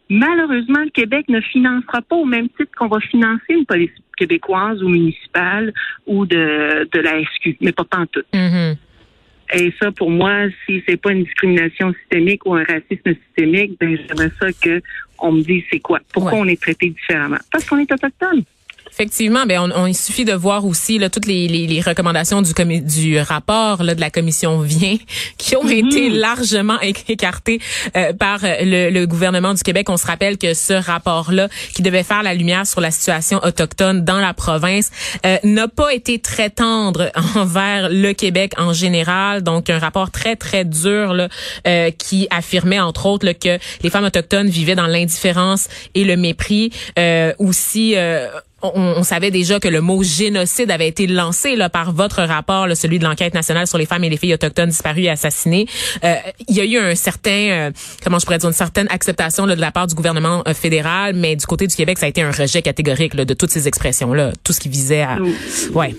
Malheureusement, 0.10 0.84
le 0.84 0.90
Québec 0.90 1.28
ne 1.30 1.40
financera 1.40 2.02
pas 2.02 2.16
au 2.16 2.26
même 2.26 2.50
titre 2.50 2.72
qu'on 2.78 2.88
va 2.88 3.00
financer 3.00 3.54
une 3.54 3.66
police 3.66 3.92
québécoise 4.18 4.84
ou 4.84 4.90
municipale 4.90 5.74
ou 6.06 6.26
de, 6.26 6.90
de 6.92 7.00
la 7.00 7.24
SQ, 7.24 7.58
mais 7.62 7.72
pas 7.72 7.86
en 7.96 8.06
tout. 8.06 8.24
Mm-hmm. 8.34 8.76
Et 9.56 9.74
ça, 9.82 9.92
pour 9.92 10.12
moi, 10.12 10.48
si 10.66 10.84
c'est 10.88 10.98
pas 10.98 11.12
une 11.12 11.24
discrimination 11.24 11.94
systémique 12.02 12.46
ou 12.46 12.54
un 12.54 12.64
racisme 12.64 13.16
systémique, 13.26 13.80
ben 13.80 13.98
j'aimerais 13.98 14.32
ça 14.40 14.48
que 14.52 14.82
on 15.18 15.32
me 15.32 15.42
dise 15.42 15.64
c'est 15.72 15.80
quoi. 15.80 16.00
Pourquoi 16.14 16.36
on 16.36 16.46
est 16.46 16.62
traité 16.62 16.90
différemment? 16.90 17.40
Parce 17.52 17.66
qu'on 17.66 17.78
est 17.78 17.92
autochtone. 17.92 18.44
Effectivement, 19.00 19.46
ben 19.46 19.62
on, 19.62 19.84
on, 19.84 19.86
il 19.86 19.96
suffit 19.96 20.26
de 20.26 20.34
voir 20.34 20.66
aussi 20.66 20.98
là, 20.98 21.10
toutes 21.10 21.26
les, 21.26 21.48
les, 21.48 21.68
les 21.68 21.80
recommandations 21.80 22.42
du, 22.42 22.52
du 22.82 23.18
rapport 23.18 23.82
là, 23.82 23.96
de 23.96 24.02
la 24.02 24.10
commission 24.10 24.60
Vient 24.60 24.98
qui 25.38 25.56
ont 25.56 25.64
mm-hmm. 25.64 25.88
été 25.88 26.10
largement 26.10 26.78
écartées 26.82 27.62
euh, 27.96 28.12
par 28.12 28.40
le, 28.44 28.90
le, 28.90 29.08
gouvernement 29.08 29.54
du 29.54 29.64
Québec. 29.64 29.90
On 29.90 29.96
se 29.96 30.06
rappelle 30.06 30.38
que 30.38 30.54
ce 30.54 30.74
rapport-là, 30.74 31.48
qui 31.74 31.82
devait 31.82 32.04
faire 32.04 32.24
la 32.24 32.34
lumière 32.34 32.68
sur 32.68 32.82
la 32.82 32.92
situation 32.92 33.40
autochtone 33.42 34.04
dans 34.04 34.20
la 34.20 34.34
province, 34.34 34.92
euh, 35.26 35.38
n'a 35.46 35.70
pas 35.70 35.94
été 35.94 36.20
très 36.20 36.50
tendre 36.50 37.10
envers 37.36 37.88
le 37.90 38.12
Québec 38.12 38.52
en 38.58 38.74
général. 38.74 39.44
Donc, 39.44 39.70
un 39.70 39.80
rapport 39.80 40.12
très, 40.12 40.36
très 40.36 40.66
dur 40.66 41.14
là, 41.14 41.30
euh, 41.68 41.90
qui 41.92 42.28
affirmait, 42.32 42.82
entre 42.82 43.06
autres, 43.06 43.26
là, 43.26 43.34
que 43.34 43.60
les 43.82 43.90
femmes 43.90 44.04
autochtones 44.04 44.50
vivaient 44.50 44.76
dans 44.76 44.88
l'indifférence 44.88 45.70
et 45.96 46.04
le 46.04 46.18
mépris. 46.18 46.74
aussi 47.38 47.96
on, 48.62 49.04
savait 49.04 49.32
déjà 49.32 49.60
que 49.60 49.68
le 49.68 49.82
mot 49.82 50.04
génocide 50.04 50.72
avait 50.72 50.88
été 50.88 51.08
lancé 51.08 51.56
là, 51.56 51.70
par 51.70 51.92
votre 51.92 52.22
rapport, 52.24 52.68
celui 52.76 53.00
de 53.00 53.04
l'enquête 53.04 53.34
nationale 53.34 53.68
sur 53.68 53.78
les 53.78 53.86
femmes 53.86 54.04
et 54.04 54.10
les 54.10 54.18
filles 54.18 54.34
autochtones 54.34 54.70
disparues 54.70 55.04
et 55.04 55.10
assassinées. 55.10 55.66
Euh, 56.04 56.16
il 56.48 56.56
y 56.56 56.62
a 56.62 56.66
eu 56.66 56.78
un 56.78 56.96
certain, 56.96 57.32
euh, 57.32 57.72
comment 58.04 58.20
je 58.20 58.26
pourrais 58.26 58.38
dire, 58.38 58.50
une 58.50 58.56
certaine 58.56 58.88
acceptation 58.90 59.46
là, 59.46 59.56
de 59.56 59.62
la 59.62 59.72
part 59.72 59.88
du 59.88 59.96
gouvernement 59.96 60.44
euh, 60.48 60.54
fédéral, 60.54 61.14
mais 61.16 61.36
du 61.36 61.46
côté 61.46 61.68
du 61.68 61.76
Québec, 61.76 61.98
ça 61.98 62.06
a 62.06 62.10
été 62.10 62.22
un 62.22 62.32
rejet 62.32 62.62
catégorique 62.62 63.14
là, 63.14 63.26
de 63.26 63.34
toutes 63.34 63.52
ces 63.52 63.68
expressions-là, 63.68 64.34
tout 64.44 64.54
ce 64.54 64.60
qui 64.60 64.70
visait 64.70 65.02
à... 65.02 65.18
Ouais. 65.74 65.96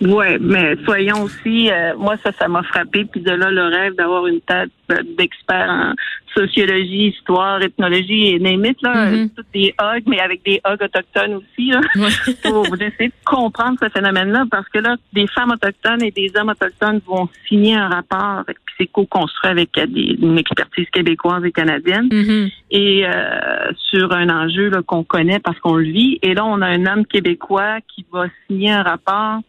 Oui, 0.00 0.26
mais 0.40 0.76
soyons 0.84 1.24
aussi, 1.24 1.70
euh, 1.70 1.96
moi 1.96 2.14
ça, 2.22 2.30
ça 2.38 2.46
m'a 2.46 2.62
frappé, 2.62 3.04
puis 3.04 3.20
de 3.20 3.32
là 3.32 3.50
le 3.50 3.64
rêve 3.64 3.94
d'avoir 3.96 4.28
une 4.28 4.40
tête 4.40 4.70
d'expert 5.18 5.68
en 5.68 5.92
sociologie, 6.34 7.08
histoire, 7.08 7.62
ethnologie 7.62 8.28
et 8.28 8.38
némite, 8.38 8.80
là, 8.82 9.10
mm 9.10 9.28
des 9.54 9.74
hogs, 9.80 10.02
mais 10.06 10.20
avec 10.20 10.44
des 10.44 10.60
hogs 10.64 10.82
autochtones 10.82 11.34
aussi, 11.34 11.70
là, 11.70 11.80
pour 12.42 12.66
essayer 12.74 13.08
de 13.08 13.24
comprendre 13.24 13.78
ce 13.82 13.88
phénomène-là, 13.88 14.44
parce 14.50 14.68
que 14.68 14.78
là, 14.78 14.96
des 15.12 15.26
femmes 15.28 15.50
autochtones 15.50 16.02
et 16.02 16.10
des 16.10 16.30
hommes 16.36 16.50
autochtones 16.50 17.00
vont 17.06 17.28
signer 17.48 17.74
un 17.74 17.88
rapport, 17.88 18.44
puis 18.46 18.74
c'est 18.78 18.86
co-construit 18.86 19.50
avec 19.50 19.70
des, 19.74 20.18
une 20.20 20.38
expertise 20.38 20.86
québécoise 20.90 21.44
et 21.44 21.52
canadienne, 21.52 22.08
mm-hmm. 22.08 22.52
et 22.72 23.06
euh, 23.06 23.72
sur 23.90 24.12
un 24.12 24.28
enjeu 24.28 24.70
qu'on 24.86 25.04
connaît 25.04 25.38
parce 25.38 25.58
qu'on 25.60 25.76
le 25.76 25.84
vit, 25.84 26.18
et 26.22 26.34
là, 26.34 26.44
on 26.44 26.60
a 26.60 26.66
un 26.66 26.86
homme 26.86 27.06
québécois 27.06 27.78
qui 27.94 28.04
va 28.12 28.26
signer 28.46 28.72
un 28.72 28.82
rapport 28.82 29.40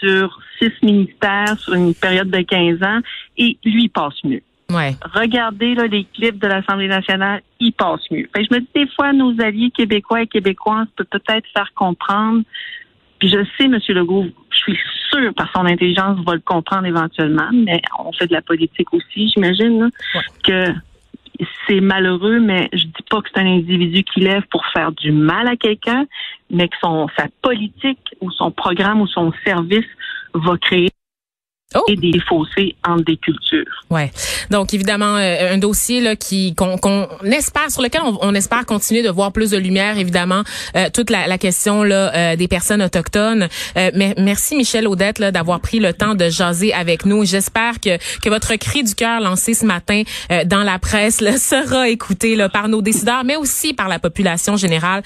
sur 0.00 0.40
six 0.58 0.72
ministères 0.82 1.58
sur 1.58 1.74
une 1.74 1.94
période 1.94 2.30
de 2.30 2.40
15 2.40 2.82
ans 2.82 3.00
et 3.36 3.56
lui 3.64 3.88
passe 3.88 4.14
mieux. 4.24 4.42
Ouais. 4.70 4.94
Regardez 5.14 5.74
là, 5.74 5.86
les 5.86 6.04
clips 6.04 6.38
de 6.38 6.46
l'Assemblée 6.46 6.88
nationale, 6.88 7.42
il 7.58 7.72
passe 7.72 8.00
mieux. 8.10 8.28
Fait 8.34 8.44
je 8.44 8.54
me 8.54 8.60
dis 8.60 8.68
des 8.74 8.86
fois, 8.88 9.12
nos 9.12 9.38
alliés 9.40 9.70
québécois 9.70 10.22
et 10.22 10.26
québécoises 10.26 10.86
peuvent 10.96 11.06
peut-être 11.06 11.46
faire 11.52 11.72
comprendre. 11.74 12.42
Puis 13.18 13.28
je 13.28 13.44
sais, 13.58 13.64
M. 13.64 13.78
Legault, 13.88 14.26
je 14.50 14.56
suis 14.56 14.78
sûre 15.10 15.34
par 15.34 15.50
son 15.52 15.66
intelligence 15.66 16.18
va 16.24 16.34
le 16.34 16.40
comprendre 16.40 16.86
éventuellement, 16.86 17.50
mais 17.52 17.82
on 17.98 18.12
fait 18.12 18.26
de 18.26 18.32
la 18.32 18.42
politique 18.42 18.92
aussi, 18.94 19.28
j'imagine, 19.28 19.90
que 20.44 20.66
c'est 21.66 21.80
malheureux, 21.80 22.38
mais 22.38 22.68
je 22.72 22.84
dis 22.84 23.04
pas 23.08 23.20
que 23.20 23.28
c'est 23.32 23.40
un 23.40 23.46
individu 23.46 24.04
qui 24.04 24.20
lève 24.20 24.42
pour 24.50 24.64
faire 24.66 24.92
du 24.92 25.12
mal 25.12 25.48
à 25.48 25.56
quelqu'un, 25.56 26.06
mais 26.50 26.68
que 26.68 26.76
son 26.82 27.08
sa 27.16 27.26
politique 27.42 28.14
ou 28.20 28.30
son 28.30 28.50
programme 28.50 29.00
ou 29.00 29.06
son 29.06 29.32
service 29.44 29.86
va 30.34 30.56
créer 30.58 30.90
Oh. 31.76 31.84
et 31.86 31.94
des 31.94 32.18
fossés 32.28 32.74
entre 32.84 33.04
des 33.04 33.16
cultures. 33.16 33.84
Ouais. 33.90 34.10
Donc 34.50 34.74
évidemment 34.74 35.16
euh, 35.16 35.54
un 35.54 35.58
dossier 35.58 36.00
là 36.00 36.16
qui 36.16 36.52
qu'on 36.56 36.74
espère 37.22 37.70
sur 37.70 37.80
lequel 37.80 38.00
on, 38.02 38.34
espère 38.34 38.66
continuer 38.66 39.04
de 39.04 39.08
voir 39.08 39.30
plus 39.30 39.50
de 39.50 39.56
lumière 39.56 39.96
évidemment 39.96 40.42
euh, 40.74 40.88
toute 40.92 41.10
la, 41.10 41.28
la, 41.28 41.38
question 41.38 41.84
là 41.84 42.12
euh, 42.12 42.34
des 42.34 42.48
personnes 42.48 42.82
autochtones. 42.82 43.46
mais 43.76 44.14
merci 44.18 44.56
Michel 44.56 44.88
Audette 44.88 45.20
là 45.20 45.30
d'avoir 45.30 45.60
pris 45.60 45.78
le 45.78 45.92
temps 45.92 46.16
de 46.16 46.28
jaser 46.28 46.74
avec 46.74 47.06
nous. 47.06 47.24
J'espère 47.24 47.78
que 47.78 47.98
que 48.20 48.28
votre 48.28 48.56
cri 48.56 48.82
du 48.82 48.96
cœur 48.96 49.20
lancé 49.20 49.54
ce 49.54 49.64
matin 49.64 50.02
dans 50.46 50.64
la 50.64 50.80
presse 50.80 51.20
là, 51.20 51.38
sera 51.38 51.88
écouté 51.88 52.34
là, 52.34 52.48
par 52.48 52.68
nos 52.68 52.82
décideurs 52.82 53.22
mais 53.22 53.36
aussi 53.36 53.74
par 53.74 53.86
la 53.86 54.00
population 54.00 54.56
générale. 54.56 54.98